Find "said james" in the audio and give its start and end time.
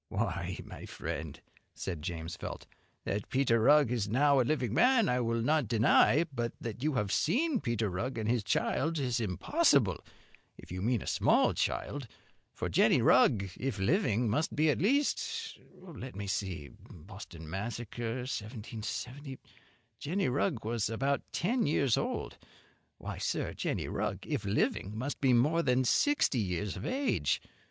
1.75-2.35